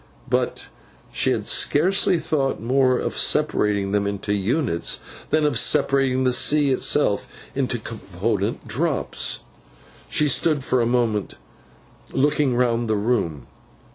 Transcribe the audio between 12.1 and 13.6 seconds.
looking round the room.